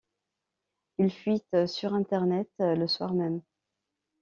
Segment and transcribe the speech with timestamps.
[0.97, 3.39] Il fuite sur internet le soir-même.